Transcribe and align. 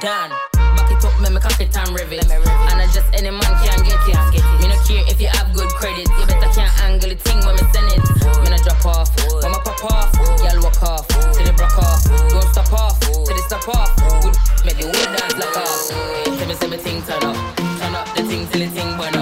Done. 0.00 0.30
Back 0.54 0.90
it 0.90 1.04
up, 1.04 1.20
make 1.20 1.32
me 1.32 1.40
cock 1.40 1.60
it 1.60 1.76
and 1.76 1.90
rev 1.90 2.12
it. 2.12 2.24
And 2.24 2.80
I 2.80 2.86
just 2.92 3.06
any 3.12 3.30
man 3.30 3.42
can 3.42 3.84
get 3.84 4.00
it. 4.08 4.42
Me 4.58 4.66
no 4.66 4.76
care 4.88 5.04
if 5.06 5.20
you 5.20 5.28
have 5.28 5.52
good 5.52 5.68
credit. 5.68 6.08
You 6.18 6.26
better 6.26 6.48
can't 6.54 6.72
angle 6.80 7.10
the 7.10 7.16
thing 7.16 7.38
when 7.44 7.54
me 7.54 7.62
send 7.72 7.92
it. 7.92 8.00
Me 8.42 8.48
no 8.50 8.56
drop 8.64 8.86
off, 8.86 9.10
when 9.42 9.52
me 9.52 9.58
pop 9.62 9.84
off. 9.84 10.12
Y'all 10.42 10.62
walk 10.62 10.82
off, 10.82 11.06
till 11.08 11.44
they 11.44 11.52
broke 11.52 11.76
off. 11.76 12.02
Don't 12.30 12.42
stop 12.52 12.72
off, 12.72 12.98
till 13.00 13.26
they 13.26 13.44
stop 13.46 13.68
off. 13.68 13.94
Good, 14.22 14.34
make 14.64 14.76
the 14.80 14.88
whole 14.88 15.14
dance 15.14 15.36
like 15.36 15.56
off. 15.56 15.88
Tell 16.24 16.48
me, 16.48 16.54
say 16.54 16.68
me 16.68 16.78
thing 16.78 17.02
turn 17.02 17.22
up, 17.22 17.36
turn 17.78 17.94
up 17.94 18.08
the 18.16 18.22
thing 18.24 18.48
till 18.48 18.60
the 18.60 18.68
thing 18.72 18.96
burn 18.96 19.14
up. 19.14 19.21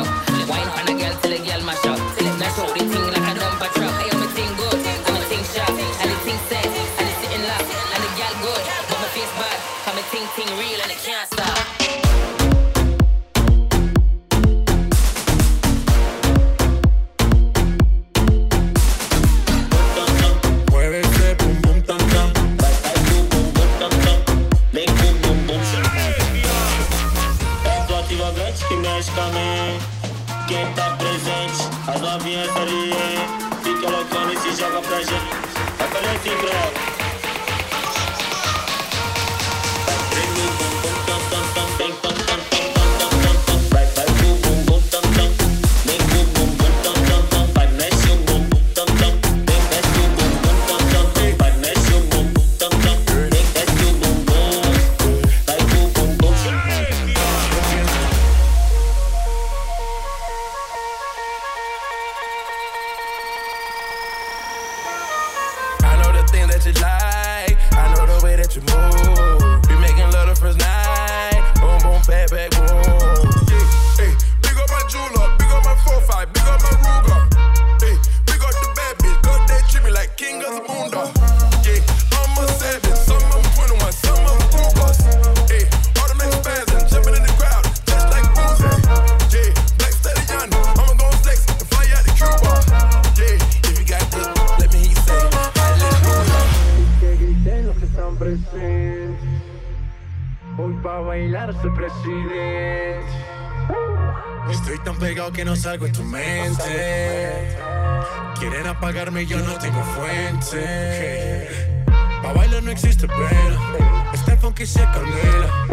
Salgo 105.70 105.86
en 105.86 105.92
tu 105.92 106.03
mente. 106.03 107.57
Quieren 108.41 108.67
apagarme 108.67 109.25
yo 109.25 109.39
no 109.39 109.57
tengo 109.58 109.81
fuente. 109.95 111.48
Pa' 112.23 112.33
bailar 112.33 112.63
no 112.64 112.73
existe 112.73 113.07
pena. 113.07 114.11
Este 114.13 114.36
funky 114.36 114.67
se 114.67 114.81
candela. 114.81 115.70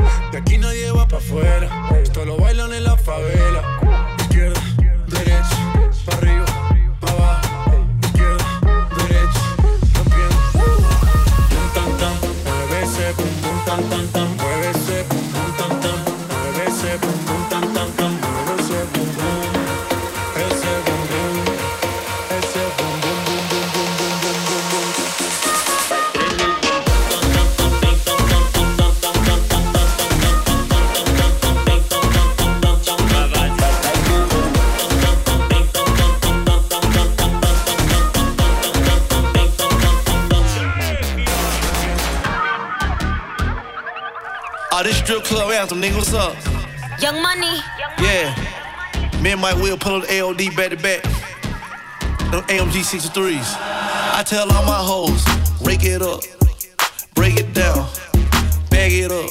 Pull 49.88 50.02
the 50.02 50.08
AOD 50.08 50.54
back 50.58 50.70
to 50.72 50.76
back. 50.76 51.02
Them 52.32 52.44
AMG 52.52 52.84
63s. 52.84 53.56
I 54.20 54.22
tell 54.26 54.52
all 54.52 54.66
my 54.66 54.76
hoes, 54.76 55.24
rake 55.62 55.86
it 55.86 56.02
up, 56.02 56.24
break 57.16 57.38
it 57.38 57.54
down, 57.54 57.88
bag 58.70 58.92
it 58.92 59.12
up. 59.12 59.30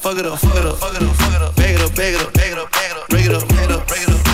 Fuck 0.00 0.16
it 0.16 0.24
up, 0.24 0.38
fuck 0.38 0.56
it 0.56 0.64
up, 0.64 0.78
fuck 0.78 0.94
it 0.94 1.02
up, 1.02 1.16
fuck 1.16 1.34
it 1.34 1.42
up, 1.42 1.56
bag 1.56 1.74
it 1.74 1.82
up, 1.82 1.94
bag 1.94 2.14
it 2.14 2.20
up, 2.20 2.32
bag 2.32 2.52
it 2.52 2.58
up, 2.58 2.72
bag 2.72 2.90
it 2.90 2.96
up, 2.96 3.08
break 3.08 3.26
it 3.26 3.34
up, 3.34 3.48
break 3.48 3.64
it 3.64 3.70
up, 3.70 3.86
break 3.88 4.02
it 4.02 4.08
up, 4.08 4.27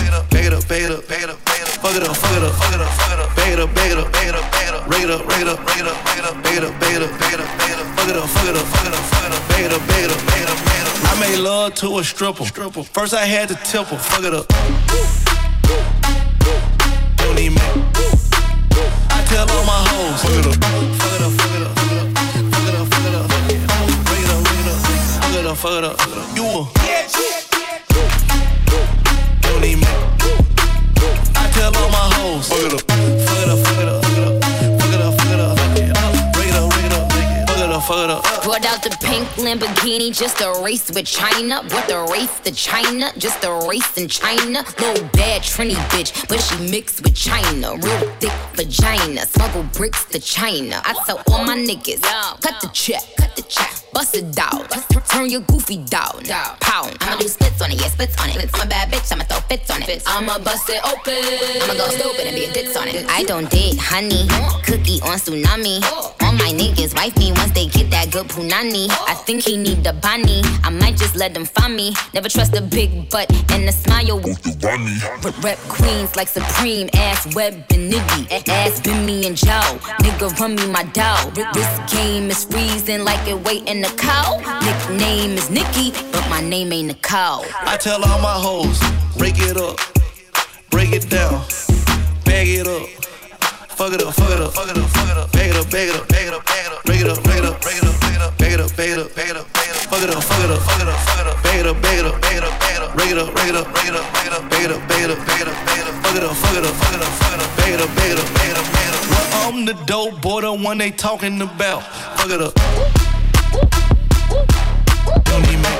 bag 0.45 0.53
it 0.53 0.57
up, 0.57 0.67
bag 0.67 0.83
it 0.83 0.91
up, 0.91 1.07
bag 1.07 1.23
it 1.23 1.29
up, 1.29 1.45
bag 1.45 1.61
it 1.61 1.67
up, 1.67 1.81
fuck 1.81 1.95
it 1.95 2.03
up, 2.03 2.15
fuck 2.15 2.37
it 2.37 2.43
up, 2.43 2.53
fuck 2.53 2.73
it 2.73 2.81
up, 2.81 2.89
fuck 2.93 3.11
it 3.11 3.19
up, 3.19 3.35
bag 3.35 3.53
it 3.53 3.59
up, 3.59 3.73
bag 3.73 3.91
it 3.91 3.97
up, 3.97 4.11
bag 4.13 4.27
it 4.27 4.35
up, 4.35 4.51
bag 4.51 4.67
it 4.67 4.75
up, 4.75 4.85
break 4.85 5.01
it 5.01 5.09
up, 5.09 5.25
break 5.25 5.41
it 5.41 5.47
up, 5.49 5.65
break 5.65 5.79
it 5.79 5.87
up, 5.87 6.03
break 6.05 6.19
it 6.19 6.25
up, 6.25 6.43
bag 6.43 6.57
it 6.57 6.63
up, 6.63 6.79
bag 6.79 6.93
it 6.93 7.01
up, 7.01 7.17
bag 7.17 7.33
it 7.33 7.41
up, 7.41 7.57
bag 7.57 7.73
it 7.73 7.81
up, 7.81 7.89
fuck 7.97 8.09
it 8.09 8.15
up, 8.15 8.29
fuck 8.29 8.45
it 8.45 8.53
up, 8.53 8.65
fuck 8.69 8.85
it 8.85 8.93
up, 8.93 9.01
fuck 9.09 9.25
it 9.25 9.33
up, 9.33 9.41
bag 9.49 9.65
it 9.65 9.73
up, 9.73 9.81
bag 9.89 10.05
it 10.05 10.11
up, 10.13 10.21
bag 10.21 10.41
it 10.45 10.49
up, 10.49 10.59
bag 10.61 10.81
it 10.81 10.85
up. 10.85 11.09
I 11.09 11.19
made 11.19 11.39
love 11.39 11.73
to 11.75 11.97
a 11.97 12.03
stripper. 12.03 12.45
stripper. 12.45 12.83
First 12.83 13.13
I 13.15 13.25
had 13.25 13.49
to 13.49 13.55
tip 13.55 13.87
her, 13.87 13.97
fuck 13.97 14.23
it 14.23 14.33
up. 14.35 14.45
Don't 17.17 17.39
even 17.39 17.57
make. 17.57 17.81
I 19.09 19.25
tell 19.25 19.49
all 19.49 19.65
my 19.65 19.81
hoes, 19.89 20.21
fuck 20.21 20.29
it 20.29 20.45
up, 20.45 20.53
fuck 20.61 21.17
it 21.17 21.25
up, 21.25 21.33
fuck 21.41 21.57
it 21.57 21.65
up, 21.65 21.73
fuck 21.73 21.89
it 21.89 22.05
up, 22.05 22.13
fuck 22.53 22.69
it 22.69 22.75
up, 22.75 22.85
fuck 22.85 23.05
it 23.09 23.15
up, 23.17 23.25
break 23.33 23.49
it 23.49 23.65
up, 23.65 23.89
break 24.05 24.21
it 24.21 24.69
up, 24.69 24.85
fuck 25.25 25.33
it 25.33 25.45
up, 25.49 25.57
fuck 25.57 25.73
it 25.73 25.83
up, 25.83 25.97
fuck 25.97 26.13
it 26.13 26.21
up. 26.21 26.37
You 26.37 26.45
a 26.45 26.85
don't 29.41 29.63
even 29.63 29.79
make. 29.79 30.04
I 31.65 31.71
tell 31.71 31.83
all 31.83 31.89
my 31.89 31.97
hoes, 32.13 32.47
fuck 32.47 32.59
it 32.61 32.73
up, 32.73 32.81
fuck 32.85 32.99
it 32.99 33.49
up, 33.49 33.57
fuck 33.65 33.79
it 33.79 33.89
up, 33.89 34.03
fuck 34.05 34.17
it 34.17 34.27
up, 34.27 34.37
fuck 34.79 34.93
it 34.93 35.01
up, 35.01 35.17
fuck 35.17 35.31
it 35.33 35.39
up, 35.41 35.57
break 35.57 36.49
it 36.49 36.55
up, 36.55 36.69
break 36.69 36.85
it 36.85 36.93
up, 36.93 37.09
break 37.09 37.25
it 37.25 37.41
up, 37.41 37.49
fuck 37.49 37.57
it 37.57 37.71
up, 37.71 37.83
fuck 37.83 37.97
it 38.05 38.11
up. 38.11 38.43
Brought 38.43 38.65
out 38.65 38.83
the 38.83 38.95
pink 39.01 39.27
Lamborghini 39.29 40.15
just 40.15 40.41
a 40.41 40.61
race 40.63 40.91
with 40.91 41.07
China. 41.07 41.63
Brought 41.67 41.87
the 41.87 42.05
race 42.11 42.39
to 42.41 42.51
China, 42.51 43.11
just 43.17 43.43
a 43.43 43.67
race 43.67 43.97
in 43.97 44.07
China. 44.07 44.63
Little 44.77 45.07
bad 45.13 45.41
Trini 45.41 45.73
bitch, 45.89 46.27
but 46.27 46.39
she 46.39 46.55
mixed 46.69 47.01
with 47.01 47.15
China. 47.15 47.77
Real 47.77 48.11
thick 48.19 48.31
vagina, 48.53 49.25
smuggle 49.25 49.63
bricks 49.73 50.05
to 50.05 50.19
China. 50.19 50.83
I 50.85 50.93
tell 51.07 51.23
all 51.31 51.45
my 51.45 51.57
niggas, 51.57 52.03
cut 52.41 52.61
the 52.61 52.69
check, 52.73 53.01
cut 53.17 53.35
the 53.35 53.41
check. 53.41 53.84
Bust 53.95 54.13
it 54.13 54.35
down, 54.35 54.67
turn 55.07 55.29
your 55.29 55.39
goofy 55.47 55.77
down, 55.77 56.21
pound. 56.59 56.97
I'ma 56.99 57.15
do 57.15 57.29
splits 57.29 57.61
on 57.61 57.71
it, 57.71 57.79
yeah, 57.79 57.87
splits 57.87 58.21
on 58.21 58.29
it. 58.29 58.49
I'm 58.53 58.67
a 58.67 58.69
bad 58.69 58.91
bitch, 58.91 59.09
I'ma 59.09 59.23
throw 59.23 59.39
fits 59.47 59.71
on 59.71 59.81
it. 59.83 60.03
I'ma 60.05 60.37
bust 60.39 60.69
it 60.69 60.83
open, 60.83 61.15
I'ma 61.63 61.75
go 61.75 61.87
stupid 61.87 62.27
and 62.27 62.35
be 62.35 62.43
a 62.43 62.51
ditz 62.51 62.75
on 62.75 62.89
it. 62.89 63.05
I 63.09 63.23
don't 63.23 63.49
date 63.49 63.77
honey, 63.79 64.27
cookie 64.65 64.99
on 65.07 65.17
tsunami. 65.17 65.81
All 66.23 66.33
my 66.33 66.51
niggas 66.51 66.93
wife 66.93 67.15
me 67.17 67.31
once 67.37 67.53
they 67.53 67.67
get 67.67 67.89
that 67.91 68.11
good 68.11 68.27
punani. 68.27 68.89
I 69.07 69.13
think 69.13 69.43
he 69.43 69.55
need 69.55 69.85
the 69.85 69.93
bunny. 69.93 70.41
I 70.65 70.71
might 70.71 70.97
just 70.97 71.15
let 71.15 71.33
them 71.33 71.45
find 71.45 71.77
me. 71.77 71.93
Never 72.13 72.27
trust 72.27 72.53
a 72.57 72.61
big 72.61 73.09
butt 73.09 73.31
and 73.53 73.63
a 73.63 73.71
smile. 73.71 74.19
But 75.23 75.41
rep 75.41 75.57
queens 75.69 76.17
like 76.17 76.27
Supreme, 76.27 76.89
ass 76.95 77.33
web 77.33 77.53
and 77.69 77.93
niggy. 77.93 78.49
Ass 78.49 78.85
me 79.05 79.25
and 79.25 79.37
Joe. 79.37 79.79
Nigga 80.03 80.37
run 80.37 80.55
me 80.55 80.67
my 80.67 80.83
dough. 80.83 81.31
This 81.53 81.93
game 81.93 82.29
is 82.29 82.43
freezing 82.43 83.05
like 83.05 83.25
it 83.29 83.39
waiting 83.45 83.84
Nicole. 83.85 84.41
Nickname 84.65 85.37
is 85.37 85.51
Nikki, 85.51 85.91
but 86.11 86.27
my 86.27 86.41
name 86.41 86.73
ain't 86.73 86.87
Nicole. 86.87 87.45
I 87.61 87.77
tell 87.77 88.03
all 88.03 88.19
my 88.19 88.33
hoes, 88.33 88.81
break 89.15 89.35
it 89.37 89.57
up, 89.57 89.77
break 90.71 90.91
it 90.91 91.07
down, 91.07 91.45
bag 92.25 92.47
it 92.47 92.65
up. 92.65 92.89
Fuck 93.77 93.93
it 93.93 94.01
up, 94.01 94.15
fuck 94.15 94.31
it 94.31 94.41
up, 94.41 94.53
fuck 94.53 94.69
it 94.69 94.77
up, 94.77 94.89
fuck 94.89 95.09
it 95.09 95.17
up, 95.17 95.31
bag 95.31 95.49
it 95.51 95.55
up, 95.57 95.69
bag 95.69 95.89
it 95.89 95.95
up, 95.95 96.07
bag 96.07 96.25
it 96.25 96.33
up, 96.33 96.45
bag 96.45 96.65
it 96.65 96.73
up, 96.73 96.81
break 96.83 97.01
it 97.01 97.07
up, 97.07 97.21
bag 97.21 97.37
it 97.37 97.45
up, 97.45 97.61
bag 97.61 97.77
it 97.77 97.85
up, 97.85 97.97
bag 98.01 98.13
it 98.13 98.21
up, 98.21 98.37
bag 98.39 98.53
it 98.53 98.59
up, 98.59 98.73
bag 98.73 98.89
it 98.89 98.97
up, 98.97 99.13
bag 99.13 99.29
it 99.29 99.37
up, 99.37 99.53
bag 99.53 99.69
it 99.69 99.75
up, 99.77 99.85
fuck 99.85 100.01
it 100.01 100.09
up, 100.09 100.23
fuck 100.23 100.41
it 100.41 100.49
up, 100.49 100.61
fuck 100.65 100.81
it 100.81 100.87
up, 100.87 100.97
fuck 101.05 101.19
it 101.21 101.27
up, 101.29 101.43
bag 101.45 101.59
it 101.59 101.67
up, 101.69 101.77
bag 101.77 101.99
it 101.99 102.05
up, 102.05 102.21
bag 102.21 102.37
it 102.37 102.41
up, 102.41 102.57
bag 102.57 102.73
it 102.73 102.81
up, 102.81 102.95
bag 102.97 103.09
it 103.13 103.21
up, 103.21 103.29
break 103.37 103.45
it 103.45 103.53
up, 103.53 103.69
break 103.69 103.85
it 103.85 103.93
up, 103.93 104.09
bag 104.09 104.25
it 104.25 104.33
up, 104.33 104.49
bag 104.49 104.65
it 104.65 104.71
up, 104.73 104.81
bag 104.89 105.03
it 105.05 105.11
up, 105.13 105.21
bag 105.21 105.41
it 105.41 105.45
up, 105.45 105.57
bag 105.61 105.77
it 105.77 105.85
up, 105.85 105.93
fuck 106.01 106.15
it 106.17 106.23
up, 106.25 106.33
fuck 106.33 106.57
it 106.57 106.65
up, 106.65 106.73
fuck 106.73 106.93
it 106.95 107.03
up, 107.05 107.13
fuck 107.21 107.33
it 107.35 107.41
up, 107.45 107.57
bag 107.61 107.73
it 107.75 107.81
up, 107.85 107.91
bag 107.93 108.09
it 108.09 108.17
up, 108.17 108.29
bag 108.33 108.49
it 108.49 108.57
up, 108.57 108.65
bag 108.73 108.87
it 108.89 108.95
up. 108.95 109.01
Well, 109.11 109.53
I'm 109.53 109.65
the 109.65 109.77
dope 109.85 110.21
boy, 110.21 110.41
the 110.41 110.53
one 110.53 110.77
they 110.79 110.89
talking 110.89 111.41
about. 111.41 111.83
Fuck 112.17 112.31
it 112.31 112.41
up. 112.41 112.53
Don't 115.23 115.41
need 115.47 115.59
me. 115.59 115.73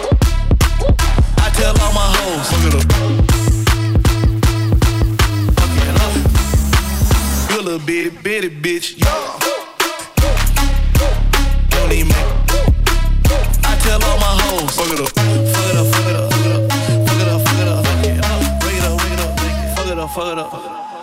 I 1.38 1.50
tell 1.54 1.76
all 1.82 1.94
my 1.94 2.08
hoes. 2.16 2.48
You 7.52 7.62
little 7.62 7.80
bitty 7.86 8.10
bitty 8.10 8.50
bitch, 8.50 8.98
yeah. 8.98 9.40
Don't 11.70 11.90
need 11.90 12.06
me. 12.06 12.16
I 13.64 13.76
tell 13.82 14.04
all 14.04 14.18
my 14.20 14.34
hoes, 14.42 14.76
fuck 14.76 14.92
it 14.92 15.00
up, 15.00 15.10
fuck 15.10 15.26
it 15.26 15.78
up, 15.78 15.88
fuck 15.94 16.06
it 16.06 16.16
up, 16.16 16.32
fuck 16.32 16.46
it 16.46 16.52
up, 16.52 16.62
fuck 17.08 17.20
it 17.20 17.28
up, 17.28 17.46
fuck 17.46 17.60
it 17.60 17.68
up, 17.68 17.82
fuck 18.62 18.74
it 18.74 18.86
up, 18.86 19.36
fuck 19.76 19.88
it 19.88 19.98
up, 19.98 20.10
fuck 20.12 20.28
it 20.32 20.38
up. 20.38 20.95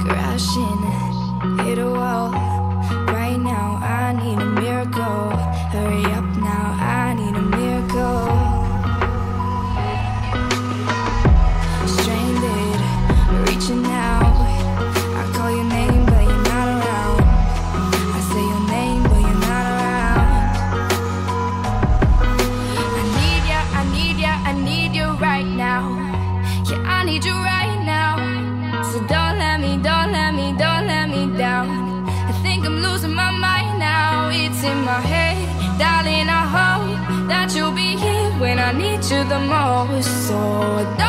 crashing, 0.00 0.82
hit 1.64 1.78
a 1.78 1.90
wall. 1.90 2.30
Right 3.12 3.38
now, 3.38 3.78
I 3.82 4.12
need 4.12 4.38
a 4.38 4.44
miracle. 4.44 5.47
to 39.08 39.24
the 39.24 39.38
mall, 39.38 40.02
so 40.02 41.07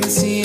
can 0.00 0.10
see 0.10 0.35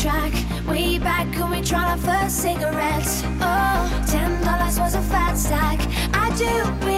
track 0.00 0.32
Way 0.66 0.98
back 0.98 1.26
when 1.38 1.50
we 1.50 1.60
tried 1.62 1.90
our 1.90 1.98
first 1.98 2.36
cigarettes. 2.36 3.22
Oh, 3.40 4.04
ten 4.06 4.42
dollars 4.44 4.78
was 4.78 4.94
a 4.94 5.02
fat 5.02 5.34
stack 5.34 5.78
I 6.14 6.30
do 6.36 6.89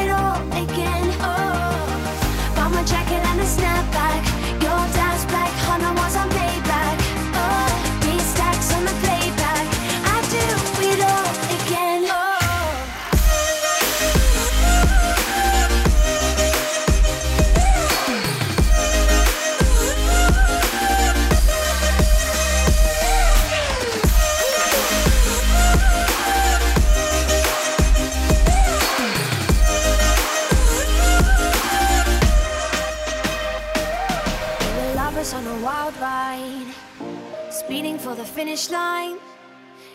finish 38.43 38.71
line, 38.71 39.19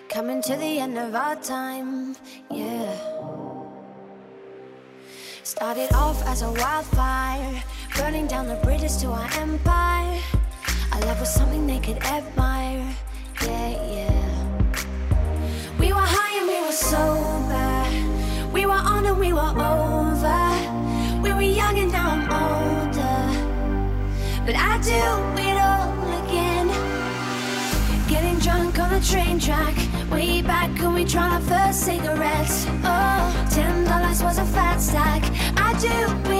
coming 0.07 0.41
to 0.41 0.55
the 0.55 0.79
end 0.79 0.97
of 0.97 1.13
our 1.13 1.35
time, 1.35 2.15
yeah. 2.49 2.95
Started 5.43 5.91
off 5.93 6.25
as 6.25 6.43
a 6.43 6.51
wildfire, 6.53 7.61
burning 7.97 8.25
down 8.25 8.47
the 8.47 8.55
bridges 8.63 8.95
to 9.01 9.07
our 9.07 9.29
empire. 9.33 10.21
Our 10.93 11.01
love 11.01 11.19
was 11.19 11.33
something 11.33 11.67
they 11.67 11.81
could 11.81 12.01
admire, 12.03 12.87
yeah, 13.43 13.71
yeah. 13.95 14.29
We 15.77 15.91
were 15.91 16.07
high 16.17 16.37
and 16.39 16.47
we 16.47 16.59
were 16.65 16.77
sober, 16.91 17.83
we 18.53 18.65
were 18.65 18.81
on 18.95 19.05
and 19.07 19.19
we 19.19 19.33
were 19.33 19.53
over. 19.73 20.41
We 21.21 21.33
were 21.33 21.49
young 21.61 21.77
and 21.79 21.91
now 21.91 22.11
I'm 22.15 22.23
older, 22.43 23.19
but 24.45 24.55
I 24.55 24.79
do. 24.81 25.37
the 28.99 29.05
train 29.05 29.39
track, 29.39 29.75
way 30.09 30.41
back 30.41 30.71
when 30.79 30.93
we 30.93 31.05
tried 31.05 31.33
our 31.33 31.41
first 31.41 31.81
cigarettes. 31.81 32.65
Oh, 32.83 33.47
ten 33.51 33.85
dollars 33.85 34.23
was 34.23 34.37
a 34.39 34.45
fat 34.45 34.79
stack. 34.79 35.23
I 35.57 35.77
do. 35.79 36.36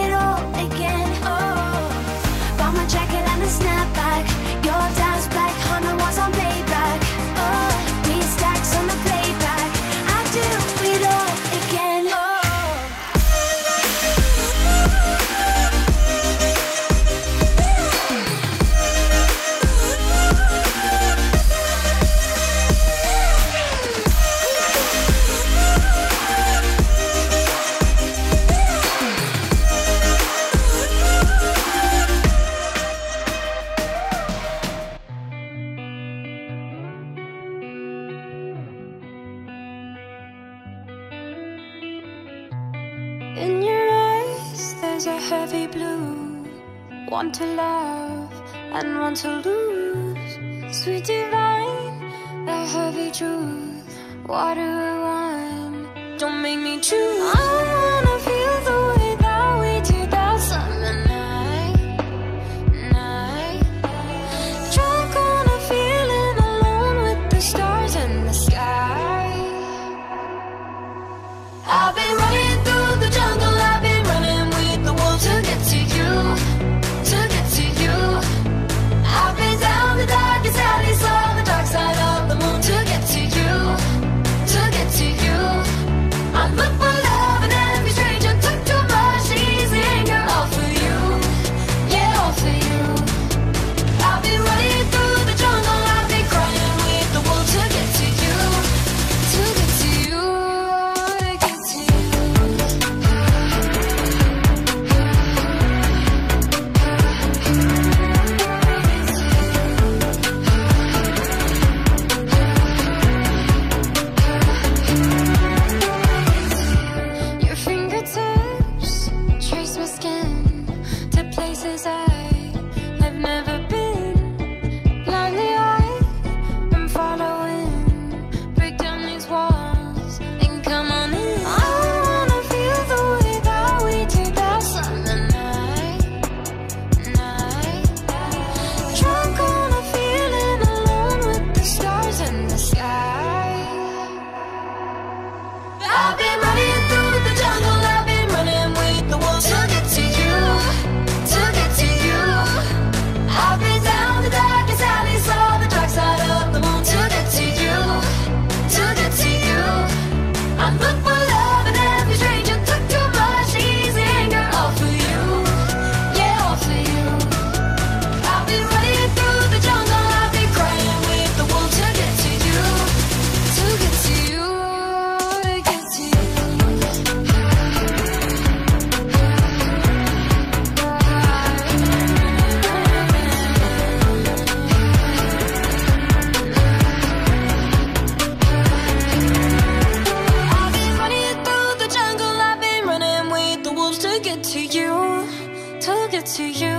to 196.36 196.44
you. 196.44 196.76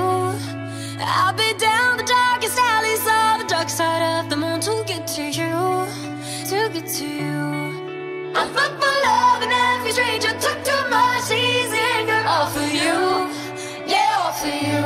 I've 1.02 1.36
been 1.36 1.58
down 1.58 1.98
the 1.98 2.04
darkest 2.04 2.56
alleys 2.60 3.00
of 3.00 3.42
the 3.42 3.46
dark 3.48 3.68
side 3.68 4.20
of 4.20 4.30
the 4.30 4.36
moon 4.36 4.60
to 4.62 4.84
get 4.86 5.08
to 5.08 5.24
you, 5.24 5.88
to 6.50 6.70
get 6.72 6.86
to 7.00 7.06
you. 7.06 8.34
I 8.36 8.48
fuck 8.54 8.74
for 8.80 8.96
love 9.08 9.42
and 9.42 9.52
every 9.52 9.92
stranger 9.92 10.34
took 10.40 10.64
too 10.64 10.90
much 10.92 11.32
easy 11.32 11.80
anger 11.96 12.22
all 12.28 12.46
for 12.46 12.62
you, 12.62 13.00
yeah, 13.90 14.22
all 14.22 14.34
for 14.34 14.54
you. 14.54 14.86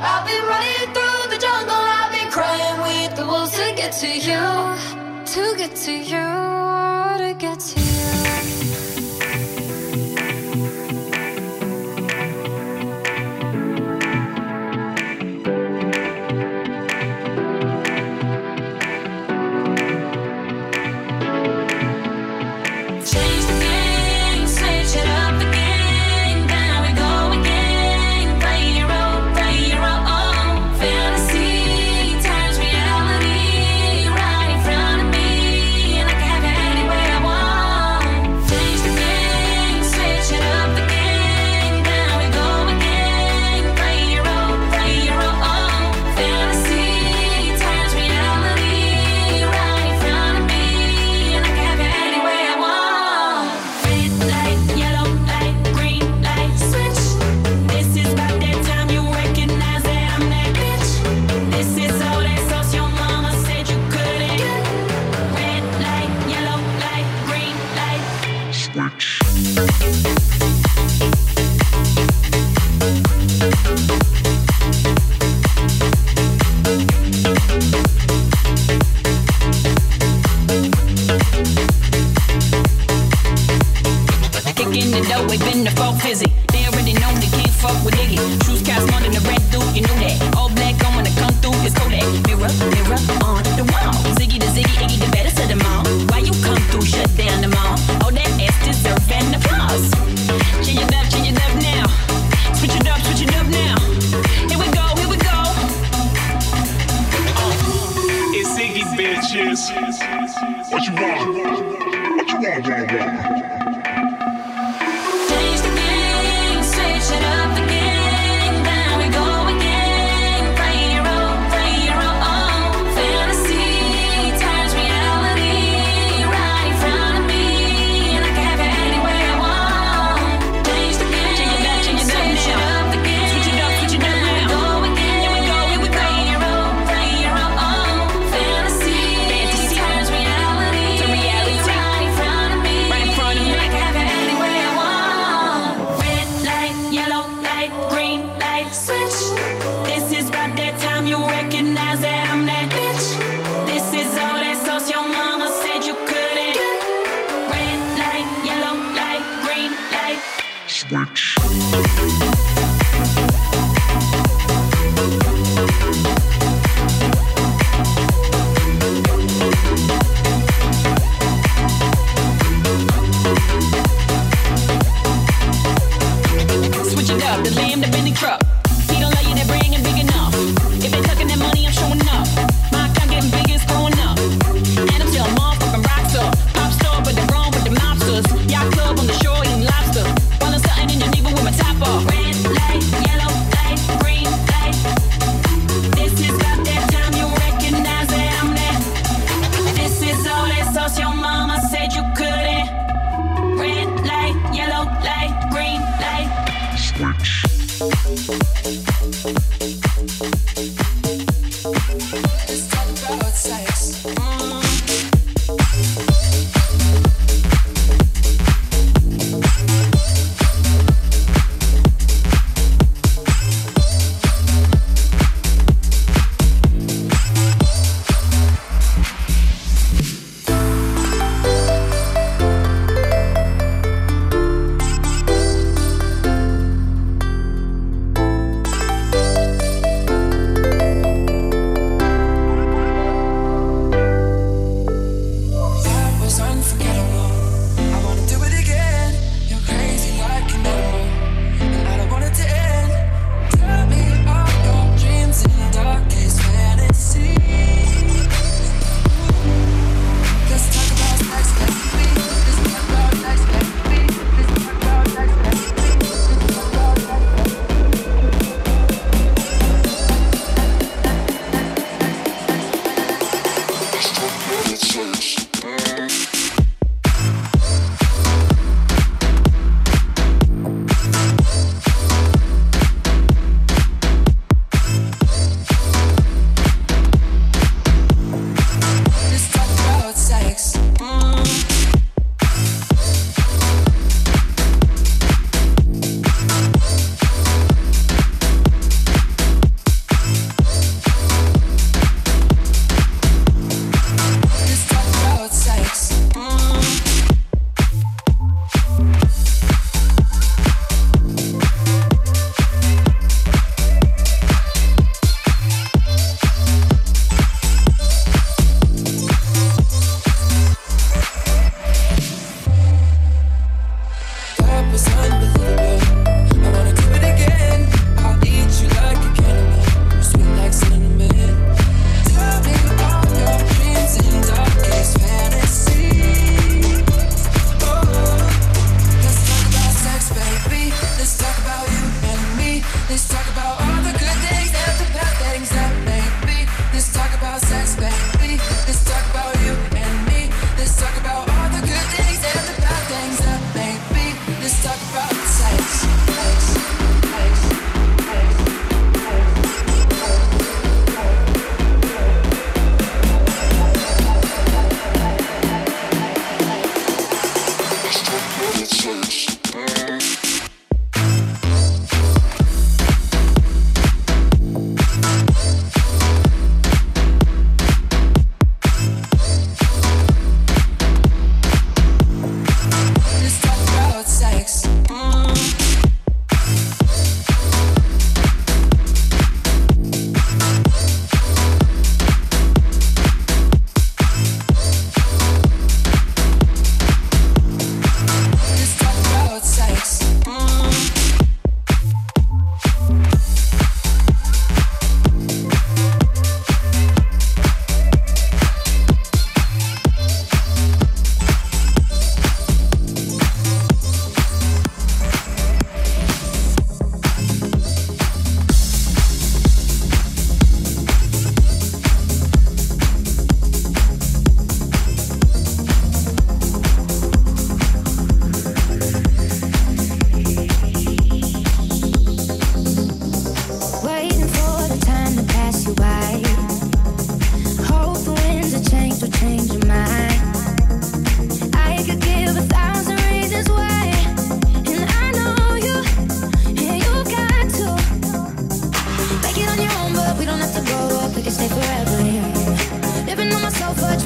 I've 0.00 0.24
been 0.26 0.44
running 0.52 0.88
through 0.94 1.22
the 1.32 1.38
jungle, 1.38 1.76
I've 1.76 2.10
been 2.10 2.30
crying 2.30 2.80
with 2.80 3.16
the 3.16 3.26
wolves 3.26 3.52
to 3.52 3.74
get 3.76 3.92
to 4.00 4.08
you, 4.08 4.44
to 5.34 5.56
get 5.58 5.76
to 5.76 5.92
you, 5.92 6.26
to 7.18 7.36
get 7.38 7.60
to 7.60 7.80
you. 7.80 7.81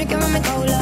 Sofa, 0.09 0.19
drinking 0.19 0.19
rum 0.19 0.37
and 0.37 0.76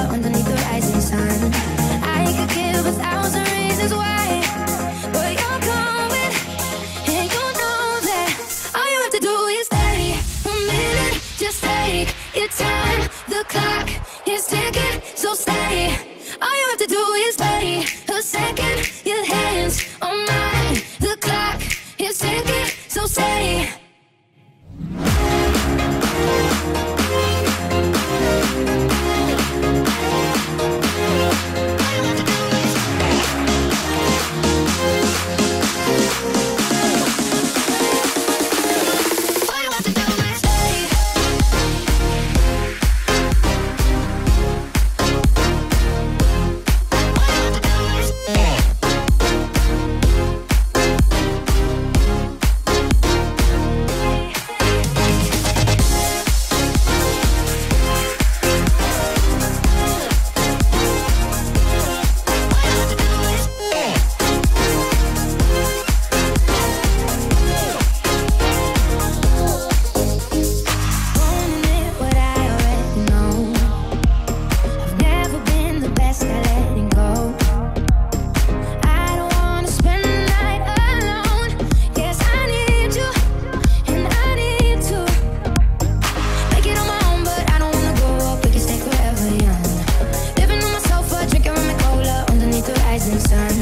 inside. 93.14 93.53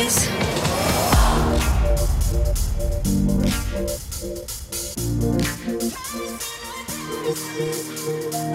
is. 0.00 0.28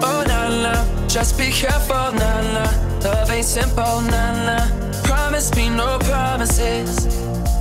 Oh 0.01 0.23
na 0.27 0.49
na, 0.49 1.07
just 1.07 1.37
be 1.37 1.51
careful 1.51 2.11
na 2.19 2.31
na. 2.53 2.65
Love 3.03 3.31
ain't 3.31 3.45
simple 3.45 4.01
na 4.11 4.23
na. 4.47 4.57
Promise 5.03 5.55
me 5.55 5.69
no 5.69 5.99
promises. 5.99 7.07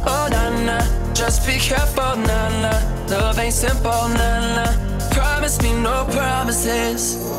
Oh 0.07 0.29
na 0.31 0.45
na, 0.65 0.79
just 1.15 1.47
be 1.47 1.59
careful 1.59 2.17
na 2.17 2.41
na. 2.63 2.73
Love 3.09 3.39
ain't 3.39 3.55
simple 3.55 4.09
na 4.19 4.31
na. 4.57 4.67
Promise 5.11 5.61
me 5.63 5.73
no 5.83 6.07
promises. 6.11 7.34